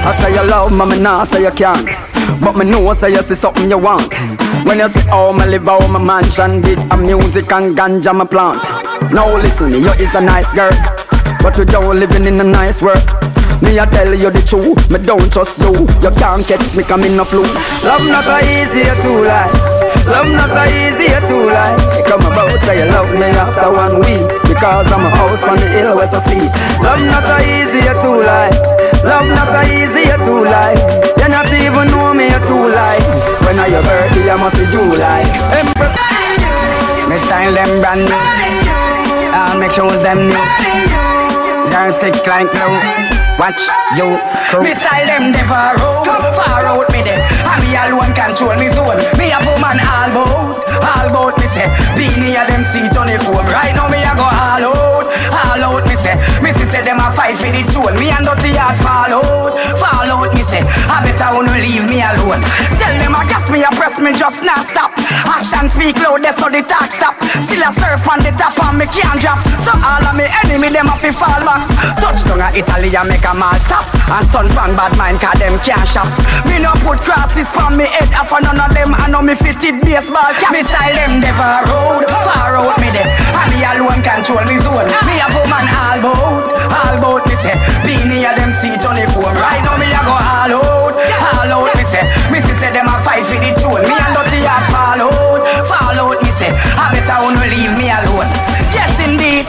I 0.06 0.12
say 0.14 0.34
you 0.34 0.44
love 0.50 0.72
me, 0.72 0.86
me 0.98 1.02
nah 1.04 1.24
say 1.24 1.44
you 1.44 1.52
can't. 1.52 1.86
But 2.42 2.56
me 2.58 2.66
know 2.66 2.94
say 2.94 3.10
you 3.12 3.22
see 3.22 3.36
something 3.36 3.70
you 3.70 3.78
want. 3.78 4.14
When 4.66 4.80
you 4.80 4.88
say 4.88 5.02
how 5.10 5.32
me 5.32 5.46
live, 5.46 5.66
how 5.66 5.80
my 5.88 6.00
mansion 6.02 6.62
did, 6.62 6.80
a 6.92 6.98
music 6.98 7.52
and 7.52 7.76
ganja 7.78 8.14
me 8.18 8.26
plant. 8.26 8.64
Now 9.14 9.36
listen, 9.36 9.72
you 9.72 9.92
is 10.00 10.16
a 10.16 10.22
nice 10.22 10.54
girl, 10.54 10.72
but 11.42 11.58
you 11.58 11.66
don't 11.66 12.00
living 12.00 12.26
in 12.26 12.40
a 12.40 12.44
nice 12.44 12.82
world. 12.82 13.02
Me 13.62 13.78
I 13.78 13.86
tell 13.92 14.16
you 14.16 14.32
the 14.32 14.42
truth, 14.42 14.90
me 14.90 14.98
don't 15.04 15.28
trust 15.32 15.60
you. 15.60 15.76
You 16.00 16.12
can't 16.16 16.42
catch 16.48 16.76
me 16.76 16.84
coming 16.84 17.16
no 17.18 17.26
flu. 17.26 17.44
Love 17.84 18.06
not 18.08 18.24
so 18.24 18.40
easy 18.48 18.88
to 18.88 19.12
lie. 19.28 19.52
Love 20.08 20.32
not 20.32 20.48
so 20.50 20.64
easy 20.64 21.12
to 21.12 21.36
lie. 21.44 21.76
Come 22.08 22.24
about 22.24 22.56
say 22.64 22.80
you 22.80 22.88
love 22.90 23.12
me 23.14 23.30
after 23.36 23.70
one 23.70 24.00
week 24.00 24.24
because 24.48 24.88
I'm 24.92 25.06
a 25.06 25.10
house 25.12 25.44
on 25.44 25.58
the 25.60 25.68
hill 25.68 25.96
where 25.96 26.08
I 26.08 26.20
sleep. 26.24 26.50
Love 26.82 27.04
not 27.04 27.22
so 27.22 27.36
easy 27.44 27.84
to 27.84 28.10
lie. 28.24 28.79
Love 29.04 29.28
not 29.28 29.48
so 29.48 29.62
easy 29.72 30.06
to 30.06 30.34
lie. 30.44 30.76
You 31.18 31.28
not 31.30 31.52
even 31.54 31.88
know 31.88 32.14
me 32.14 32.26
you 32.26 32.40
too 32.48 32.68
lie. 32.68 33.00
When 33.46 33.60
I 33.60 33.68
your 33.68 33.84
birthday 33.84 34.30
I 34.30 34.36
must 34.38 34.58
be 34.58 34.66
July. 34.68 35.24
Empress. 35.56 35.96
Me 37.10 37.18
style 37.18 37.54
them 37.54 37.80
brand 37.80 38.02
new. 38.06 38.22
I'll 39.34 39.60
make 39.60 39.72
shows 39.72 40.02
them 40.02 40.28
new. 40.28 40.44
Girls 41.72 41.96
stick 41.96 42.26
like 42.28 42.52
glue. 42.52 43.19
Watch 43.40 43.72
you 43.96 44.20
crew. 44.52 44.68
Me 44.68 44.76
style 44.76 45.08
them 45.08 45.32
never 45.32 45.80
road 45.80 46.04
Far 46.04 46.68
out 46.68 46.92
me 46.92 47.00
there 47.00 47.24
And 47.24 47.64
me 47.64 47.72
alone 47.72 48.12
control 48.12 48.52
me 48.60 48.68
zone. 48.68 49.00
Me 49.16 49.32
a 49.32 49.40
woman 49.48 49.80
all 49.80 50.12
bout 50.12 50.60
All 50.84 51.08
bout 51.08 51.40
me 51.40 51.48
say. 51.48 51.72
Be 51.96 52.12
near 52.20 52.44
them 52.52 52.68
seat 52.68 52.92
on 53.00 53.08
the 53.08 53.16
phone. 53.24 53.48
Right 53.48 53.72
now 53.72 53.88
me 53.88 54.04
a 54.04 54.12
go 54.20 54.28
all 54.28 54.76
out 54.76 55.08
All 55.32 55.64
out 55.72 55.88
me 55.88 55.96
say. 55.96 56.20
Me 56.44 56.52
see 56.52 56.68
say 56.68 56.84
them 56.84 57.00
a 57.00 57.08
fight 57.16 57.40
for 57.40 57.48
the 57.48 57.64
throne. 57.72 57.96
Me 57.96 58.12
and 58.12 58.28
dirty 58.28 58.60
heart 58.60 58.76
fall 58.84 59.24
out 59.24 59.56
Fall 59.80 60.12
out 60.20 60.36
me 60.36 60.44
say. 60.44 60.60
I 60.92 61.00
better 61.08 61.32
wanna 61.32 61.56
leave 61.64 61.88
me 61.88 62.04
alone. 62.04 62.44
Tell 62.76 62.96
them 63.00 63.16
I 63.16 63.24
gas 63.32 63.48
me 63.48 63.64
a 63.64 63.72
press 63.72 64.04
me 64.04 64.12
just 64.12 64.44
not 64.44 64.68
stop 64.68 64.89
Action 65.26 65.70
speak 65.70 65.98
loud 66.00 66.26
how 66.26 66.50
the 66.50 66.62
talk 66.62 66.92
stop. 66.92 67.16
Still 67.42 67.64
a 67.64 67.70
surf 67.74 68.06
on 68.10 68.20
the 68.22 68.32
top 68.38 68.56
and 68.64 68.78
me 68.78 68.86
can't 68.90 69.20
drop. 69.22 69.40
So 69.66 69.74
all 69.74 70.04
of 70.06 70.16
me 70.16 70.26
enemy 70.46 70.70
them 70.70 70.90
a 70.90 70.96
fi 70.98 71.12
fall 71.12 71.42
back. 71.46 71.66
Touchdown 71.98 72.42
a 72.42 72.48
Italy 72.54 72.94
and 72.94 73.10
make 73.10 73.26
a 73.26 73.34
mall 73.34 73.58
stop. 73.60 73.86
And 74.10 74.26
stun 74.30 74.48
pan 74.54 74.76
bad 74.78 74.94
mind 74.98 75.20
cause 75.20 75.38
them 75.40 75.58
can't 75.66 75.88
shop. 75.88 76.10
Me 76.46 76.60
no 76.60 76.74
put 76.86 77.02
crosses 77.02 77.50
on 77.58 77.78
me 77.78 77.86
head 77.86 78.10
Half 78.14 78.32
a 78.34 78.42
none 78.42 78.60
of 78.60 78.74
them. 78.74 78.94
I 78.96 79.10
know 79.10 79.22
me 79.22 79.36
fitted 79.36 79.82
baseball 79.82 80.34
cap. 80.38 80.52
Me 80.54 80.62
style 80.64 80.96
them 80.96 81.20
never 81.20 81.52
road 81.70 82.06
Far 82.10 82.58
out 82.58 82.78
me 82.82 82.90
there 82.92 83.08
And 83.08 83.50
me 83.54 83.60
alone 83.64 84.02
control 84.02 84.44
me 84.46 84.58
zone. 84.62 84.90
Me 85.08 85.16
a 85.22 85.28
woman 85.34 85.66
all 85.70 86.00
bout 86.04 86.52
All 86.70 86.96
bout 87.00 87.24
me 87.28 87.36
say 87.36 87.56
Be 87.86 87.96
near 88.08 88.34
them 88.36 88.52
seat 88.52 88.84
on 88.86 88.96
the 88.98 89.06
phone 89.14 89.36
Right 89.36 89.62
now 89.64 89.78
me 89.78 89.88
a 89.88 90.02
go 90.04 90.16
all 90.16 90.54
out 90.60 90.94
All 90.98 91.52
out 91.64 91.74
me 91.78 91.84
say. 91.86 92.04
Me 92.32 92.40
say 92.42 92.72
them 92.74 92.88
a 92.92 92.98
fight 93.04 93.24
for 93.26 93.40
the 93.40 93.52
throne. 93.56 93.84
Me 93.88 93.96
and 93.96 94.19
I 96.80 96.96
better 96.96 97.20
wanna 97.20 97.44
leave 97.52 97.76
me 97.76 97.92
alone. 97.92 98.32
Yes 98.72 98.96
indeed. 99.04 99.44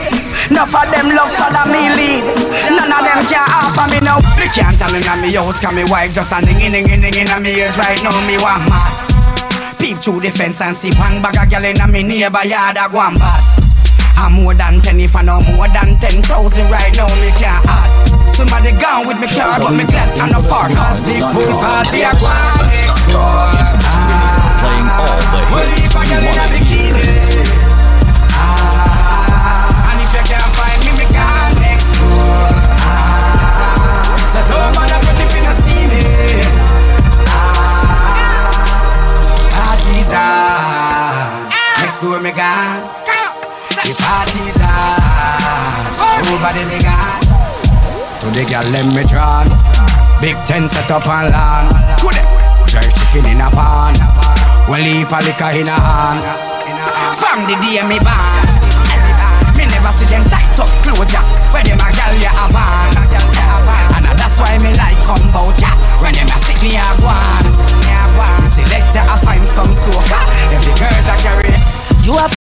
Enough 0.51 0.75
of 0.75 0.83
them 0.91 1.15
love 1.15 1.31
follow 1.31 1.63
me 1.71 1.87
lead. 1.95 2.27
None 2.75 2.91
of 2.91 3.01
them 3.07 3.23
can 3.31 3.47
offer 3.47 3.87
me 3.87 4.03
no. 4.03 4.19
Me 4.35 4.51
can't 4.51 4.75
tell 4.75 4.91
in 4.91 5.07
me 5.23 5.31
house 5.31 5.63
Cause 5.63 5.71
me 5.71 5.87
wife 5.87 6.11
just 6.11 6.35
a 6.35 6.43
ding 6.43 6.59
ding 6.59 6.83
ding 6.83 6.99
ding 6.99 7.15
in 7.15 7.31
me 7.39 7.55
ears 7.55 7.79
right 7.79 8.03
now. 8.03 8.11
Me 8.27 8.35
want 8.35 8.67
mad. 8.67 9.79
Peep 9.79 10.03
through 10.03 10.19
the 10.19 10.29
fence 10.29 10.59
and 10.59 10.75
see 10.75 10.91
one 10.99 11.23
bag 11.23 11.39
of 11.39 11.47
gal 11.47 11.63
in 11.63 11.79
me 11.87 12.03
neighbor 12.03 12.43
yard 12.43 12.75
a 12.75 12.91
go 12.91 12.99
and 12.99 13.15
bad. 13.15 13.39
I'm 14.19 14.43
more 14.43 14.53
than 14.53 14.81
ten 14.81 14.99
if 14.99 15.15
I 15.15 15.23
know 15.23 15.39
more 15.55 15.71
than 15.71 15.97
ten 16.03 16.21
thousand 16.21 16.67
right 16.69 16.91
now 16.99 17.07
me 17.23 17.31
can't 17.39 17.63
add. 17.63 18.11
Somebody 18.27 18.71
gone 18.75 19.07
with 19.07 19.19
me 19.19 19.27
car 19.27 19.59
but 19.59 19.71
me 19.71 19.83
glad 19.87 20.19
I'm 20.19 20.31
not 20.31 20.43
far 20.43 20.67
Cause 20.67 21.03
the 21.07 21.19
pool 21.31 21.51
party 21.59 22.03
a 22.03 22.11
go 22.15 22.27
on 22.27 22.67
next 22.71 23.03
door 23.07 23.51
Playing 24.59 24.87
all 24.87 25.19
the 25.63 25.75
hits 25.79 25.95
a 25.95 26.01
gal 26.07 26.23
you 26.23 26.31
in 26.31 26.37
a 26.37 26.45
want 26.47 26.51
to 26.51 26.80
ten 50.51 50.67
set 50.67 50.91
up 50.91 51.07
on 51.07 51.31
land. 51.31 52.01
Good. 52.01 52.15
Chicken 52.67 53.25
in 53.25 53.41
a 53.41 53.49
pan. 53.49 53.93
Well, 54.67 54.83
heap 54.83 55.11
a 55.11 55.19
liquor 55.23 55.59
in 55.59 55.67
a 55.67 55.71
hand. 55.71 56.50
From 57.17 57.45
the 57.47 57.55
day 57.61 57.81
me 57.85 57.97
born. 58.01 58.43
Me 59.57 59.65
never 59.69 59.91
see 59.93 60.07
them 60.07 60.25
tight 60.29 60.57
up 60.59 60.69
clothes, 60.81 61.13
yeah. 61.13 61.25
Where 61.53 61.63
them 61.63 61.79
a 61.79 61.89
gal 61.93 62.13
ya 62.17 62.29
have 62.29 62.55
on. 62.55 62.95
And 63.97 64.07
uh, 64.07 64.13
that's 64.15 64.39
why 64.39 64.57
me 64.57 64.73
like 64.75 64.97
come 65.05 65.31
bout, 65.31 65.59
yeah. 65.61 65.75
When 66.01 66.13
them 66.13 66.27
a 66.27 66.37
sick 66.39 66.61
me 66.61 66.77
a 66.77 66.87
go 67.01 67.11
I 69.11 69.17
find 69.17 69.47
some 69.47 69.67
soca. 69.67 70.19
Every 70.53 70.73
girls 70.79 71.07
I 71.07 71.17
carry. 71.19 72.05
You 72.05 72.17
a 72.17 72.40